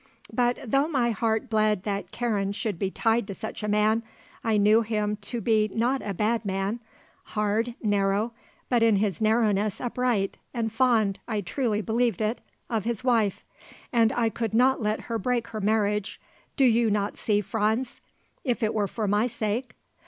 But 0.33 0.57
though 0.65 0.87
my 0.87 1.11
heart 1.11 1.47
bled 1.47 1.83
that 1.83 2.09
Karen 2.11 2.53
should 2.53 2.79
be 2.79 2.89
tied 2.89 3.27
to 3.27 3.35
such 3.35 3.61
a 3.61 3.67
man, 3.67 4.01
I 4.43 4.57
knew 4.57 4.81
him 4.81 5.17
to 5.17 5.39
be 5.41 5.67
not 5.71 6.01
a 6.03 6.11
bad 6.15 6.43
man; 6.43 6.79
hard, 7.35 7.75
narrow, 7.83 8.31
but 8.67 8.81
in 8.81 8.95
his 8.95 9.21
narrowness 9.21 9.79
upright, 9.79 10.39
and 10.55 10.73
fond, 10.73 11.19
I 11.27 11.41
truly 11.41 11.81
believed 11.83 12.19
it, 12.19 12.41
of 12.67 12.83
his 12.83 13.03
wife. 13.03 13.45
And 13.93 14.11
I 14.13 14.29
could 14.29 14.55
not 14.55 14.81
let 14.81 15.01
her 15.01 15.19
break 15.19 15.49
her 15.49 15.61
marriage 15.61 16.19
do 16.57 16.65
you 16.65 16.89
not 16.89 17.15
see, 17.15 17.39
Franz, 17.39 18.01
if 18.43 18.63
it 18.63 18.73
were 18.73 18.87
for 18.87 19.07
my 19.07 19.27
sake. 19.27 19.75